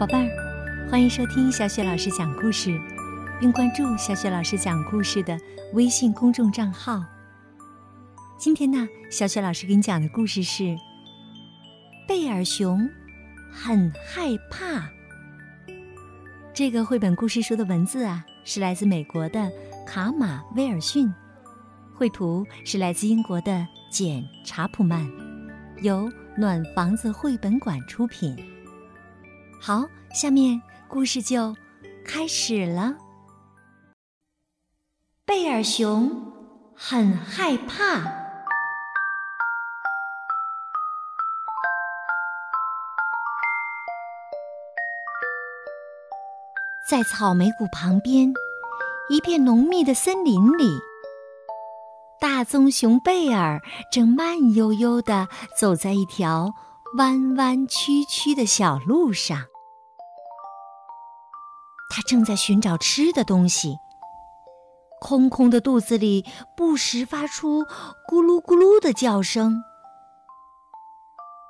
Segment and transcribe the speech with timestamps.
[0.00, 2.80] 宝贝儿，欢迎收听小雪老师讲故事，
[3.38, 5.38] 并关注小雪老师讲故事的
[5.74, 7.04] 微信公众账号。
[8.38, 10.62] 今天呢，小雪老师给你讲的故事是
[12.08, 12.88] 《贝尔熊
[13.52, 14.78] 很害怕》。
[16.54, 19.52] 这个绘本故事书的文字啊，是来自美国的
[19.86, 21.12] 卡马威尔逊，
[21.94, 25.06] 绘图是来自英国的简查普曼，
[25.82, 28.34] 由暖房子绘本馆出品。
[29.62, 31.54] 好，下面故事就
[32.02, 32.94] 开始了。
[35.26, 36.10] 贝尔熊
[36.74, 38.00] 很害怕，
[46.90, 48.32] 在草莓谷旁边，
[49.10, 50.80] 一片浓密的森林里，
[52.18, 53.60] 大棕熊贝尔
[53.92, 56.50] 正慢悠悠地走在一条
[56.96, 59.49] 弯弯曲曲的小路上。
[61.90, 63.76] 他正在寻找吃的东西，
[65.00, 66.24] 空空的肚子里
[66.56, 67.64] 不时发出
[68.08, 69.62] 咕噜咕噜的叫声。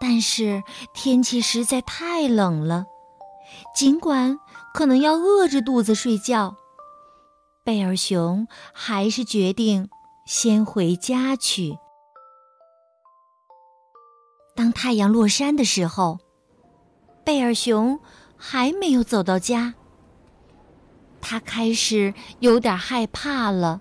[0.00, 2.84] 但是天气实在太冷了，
[3.74, 4.38] 尽管
[4.74, 6.56] 可能要饿着肚子睡觉，
[7.64, 9.88] 贝尔熊还是决定
[10.26, 11.78] 先回家去。
[14.56, 16.18] 当太阳落山的时候，
[17.24, 17.98] 贝尔熊
[18.36, 19.74] 还没有走到家。
[21.26, 23.80] 他开始有点害怕了。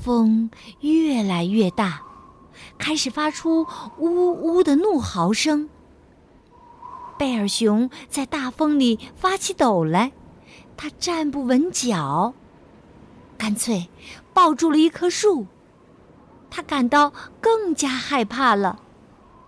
[0.00, 2.00] 风越来越大，
[2.78, 3.66] 开始发出
[3.98, 5.68] 呜呜的怒嚎声。
[7.18, 10.12] 贝尔熊在大风里发起抖来，
[10.78, 12.32] 他站不稳脚，
[13.36, 13.90] 干脆
[14.32, 15.46] 抱住了一棵树。
[16.48, 18.80] 他感到更加害怕了，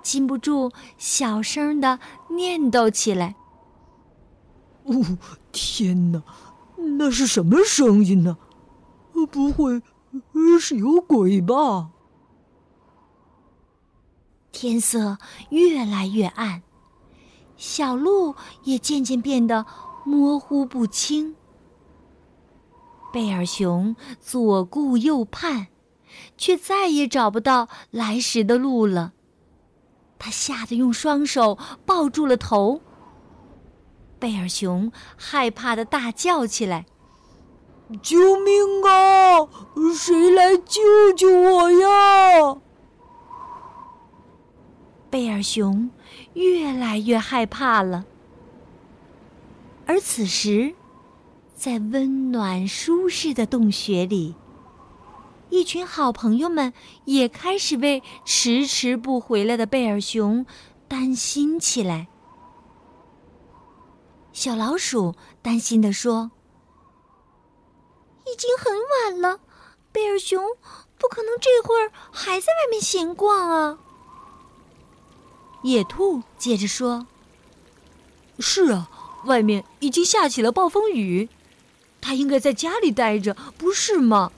[0.02, 3.34] 禁不住小声的念叨起来。
[4.84, 5.18] 哦，
[5.52, 6.22] 天哪，
[6.98, 8.36] 那是什么声音呢？
[9.30, 9.80] 不会
[10.58, 11.90] 是有鬼吧？
[14.50, 15.18] 天色
[15.50, 16.62] 越来越暗，
[17.56, 18.34] 小路
[18.64, 19.64] 也渐渐变得
[20.04, 21.36] 模糊不清。
[23.12, 25.68] 贝尔熊左顾右盼，
[26.36, 29.12] 却再也找不到来时的路了。
[30.18, 32.80] 他吓得用双手抱住了头。
[34.22, 36.86] 贝尔熊害怕的大叫起来
[38.00, 39.48] ：“救命啊！
[39.96, 40.80] 谁来救
[41.16, 42.60] 救我呀！”
[45.10, 45.90] 贝尔熊
[46.34, 48.04] 越来越害怕了。
[49.86, 50.76] 而此时，
[51.56, 54.36] 在温暖舒适的洞穴里，
[55.50, 56.72] 一群好朋友们
[57.06, 60.46] 也开始为迟迟不回来的贝尔熊
[60.86, 62.06] 担心起来。
[64.32, 66.30] 小老鼠担心地说
[68.26, 68.72] ：“已经很
[69.12, 69.40] 晚了，
[69.92, 70.42] 贝尔熊
[70.98, 73.78] 不可能这会儿还在外面闲逛啊。”
[75.62, 77.06] 野兔接着说
[78.40, 78.88] ：“是啊，
[79.26, 81.28] 外面已经下起了暴风雨，
[82.00, 84.32] 它应该在家里待着，不是吗？”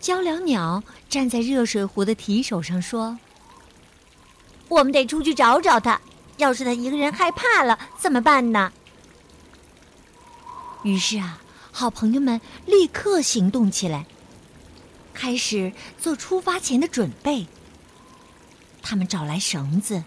[0.00, 3.18] 鹪鹩鸟站在热水壶的提手上说
[4.68, 6.00] ：“我们得出去找找他。”
[6.36, 8.72] 要是他一个人害怕了怎么办呢？
[10.82, 11.40] 于是啊，
[11.72, 14.04] 好朋友们立刻行动起来，
[15.14, 17.46] 开始做出发前的准备。
[18.82, 20.04] 他们找来绳子，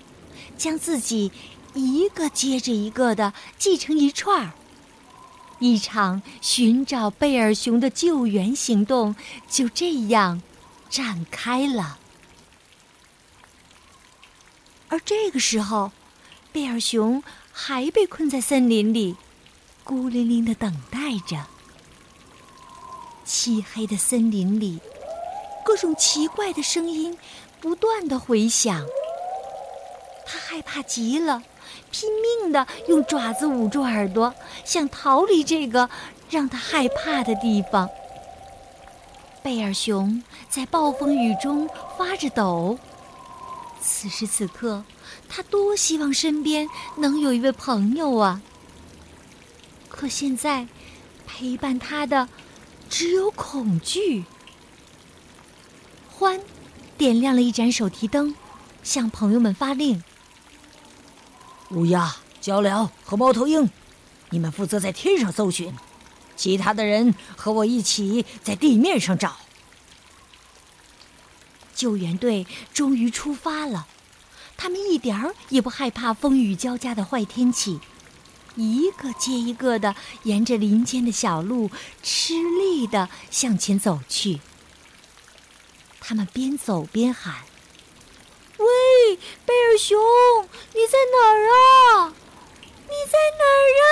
[0.58, 1.32] 将自己
[1.74, 4.54] 一个接着一个的系成一串儿，
[5.58, 9.16] 一场寻找贝尔熊的救援行动
[9.50, 10.42] 就这样
[10.90, 11.98] 展开了。
[14.90, 15.92] 而这个时候，
[16.52, 17.22] 贝尔熊
[17.52, 19.16] 还被困在森林里，
[19.84, 21.46] 孤零零的等待着。
[23.24, 24.80] 漆黑的森林里，
[25.63, 27.18] 各种奇怪的声音
[27.59, 28.86] 不断的回响。
[30.25, 31.44] 他害怕极了，
[31.92, 34.33] 拼命的用爪子捂住耳朵，
[34.66, 35.89] 想逃离这个
[36.30, 37.89] 让他害怕的地方。
[39.44, 42.77] 贝尔熊在暴风雨中发着抖。
[43.81, 44.83] 此时此刻，
[45.29, 48.41] 他多希望身边能有一位朋友啊！
[49.89, 50.68] 可现在，
[51.25, 52.29] 陪伴他的
[52.89, 54.25] 只有恐惧。
[56.09, 56.39] 欢
[56.97, 58.33] 点亮了一盏手提灯，
[58.83, 60.03] 向朋友们发令
[61.71, 63.69] ：“乌鸦、鹪鹩和猫头鹰，
[64.29, 65.75] 你们负责在天上搜寻，
[66.35, 69.38] 其他的人和我一起在地面上找。”
[71.75, 73.88] 救援队终于出发了，
[74.57, 77.80] 他们一点儿也不害怕风雨交加的坏天气，
[78.56, 81.69] 一个接一个的沿着林间的小路
[82.01, 84.42] 吃力的向前走去。
[86.00, 87.44] 他们边走边喊
[88.57, 88.65] ：“喂，
[89.45, 89.98] 贝尔熊，
[90.74, 92.13] 你在哪儿啊？
[92.86, 93.88] 你在哪儿啊？”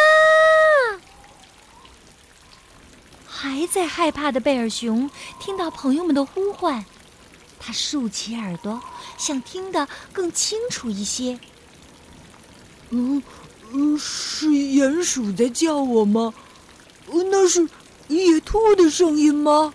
[3.27, 6.85] 还在害怕的贝尔熊听到朋友们的呼唤，
[7.65, 8.79] 他竖起耳朵，
[9.17, 11.39] 想听得更清楚一些。
[12.91, 13.23] 嗯，
[13.71, 16.31] 嗯，是鼹鼠在叫我吗？
[17.07, 17.67] 那是
[18.07, 19.73] 野兔的声音吗？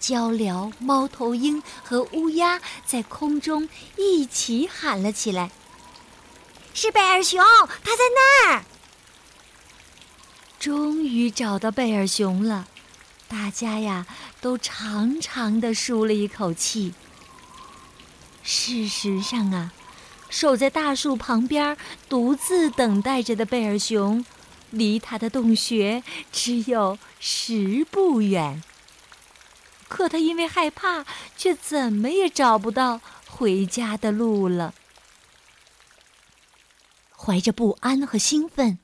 [0.00, 5.50] 鹪鹩、猫头鹰和乌鸦在空中一起喊了起来
[6.74, 7.42] ：“是贝尔熊，
[7.82, 8.64] 它在那儿。”
[10.60, 12.68] 终于找到贝尔熊了，
[13.34, 14.06] 大家呀
[14.40, 16.94] 都长长的舒了一口气。
[18.44, 19.72] 事实上啊，
[20.30, 21.76] 守在大树旁边
[22.08, 24.24] 独自等待着的贝尔熊，
[24.70, 28.62] 离他的洞穴只有十步远。
[29.88, 31.04] 可他因为害怕，
[31.36, 34.74] 却怎么也找不到回家的路了。
[37.16, 38.78] 怀着不安和兴奋。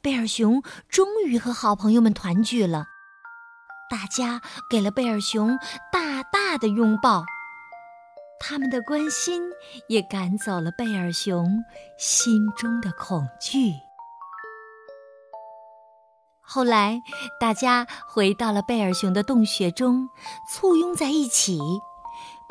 [0.00, 2.88] 贝尔熊终于和好朋友们团聚了，
[3.90, 4.40] 大家
[4.70, 5.58] 给了贝尔熊
[5.90, 7.24] 大大的拥抱，
[8.38, 9.42] 他们的关心
[9.88, 11.64] 也赶走了贝尔熊
[11.98, 13.74] 心中的恐惧。
[16.40, 17.02] 后来，
[17.40, 20.08] 大家回到了贝尔熊的洞穴中，
[20.48, 21.58] 簇拥在一起，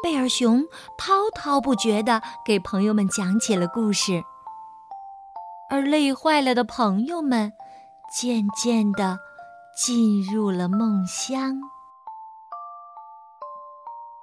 [0.03, 0.65] 贝尔熊
[0.97, 4.23] 滔滔不绝地给朋友们讲起了故事。
[5.69, 7.53] 而累坏了的朋友们，
[8.11, 9.19] 渐渐地
[9.81, 11.57] 进入了梦乡。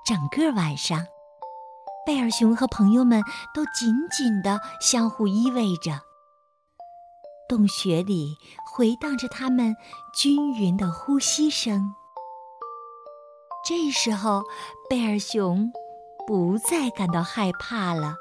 [0.05, 1.03] 整个晚上，
[2.05, 3.23] 贝尔熊和朋友们
[3.55, 6.03] 都紧紧地相互依偎着。
[7.49, 8.37] 洞穴里
[8.71, 9.75] 回荡着他们
[10.13, 11.95] 均匀的呼吸声。
[13.65, 14.43] 这时候，
[14.91, 15.73] 贝尔熊
[16.27, 18.15] 不再感到害怕了，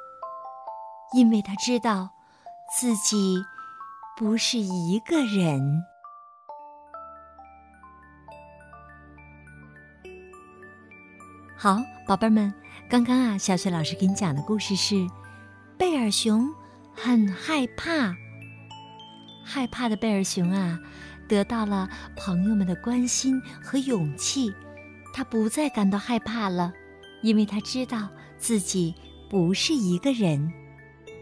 [1.13, 2.11] 因为他知道。
[2.79, 3.43] 自己
[4.17, 5.83] 不是一个人。
[11.65, 12.53] 好，宝贝儿们，
[12.88, 15.07] 刚刚啊，小雪老师给你讲的故事是：
[15.79, 16.47] 贝尔熊
[16.94, 18.15] 很害怕。
[19.44, 20.79] 害怕的贝尔熊啊，
[21.27, 24.53] 得到了朋友们的关心和勇气，
[25.12, 26.71] 他不再感到害怕了，
[27.23, 28.94] 因为他知道自己
[29.27, 30.53] 不是一个人。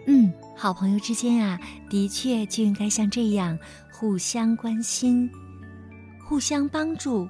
[0.08, 0.30] 嗯。
[0.58, 1.58] 好朋友之间啊，
[1.90, 3.58] 的确就应该像这样
[3.94, 5.32] 互相关心、
[6.28, 7.30] 互相帮助。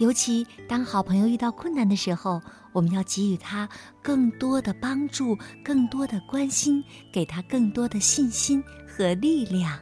[0.00, 2.40] 尤其当好朋友遇到困难的时候，
[2.72, 3.68] 我们要给予他
[4.02, 6.82] 更多的帮助、更多的关心，
[7.12, 9.78] 给他更多的信心和力量。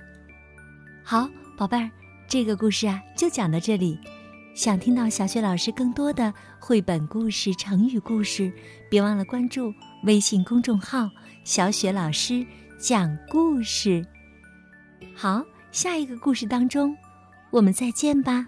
[1.04, 1.88] 好，宝贝儿，
[2.28, 3.96] 这个故事啊就讲到这里。
[4.56, 8.52] 想听到小雪老师更多的绘本故事、成语故事，
[8.90, 9.72] 别忘了关注
[10.02, 11.08] 微信公众号
[11.44, 12.44] “小雪老师”。
[12.76, 14.04] 讲故事，
[15.14, 16.96] 好，下一个故事当中，
[17.50, 18.44] 我们再见吧。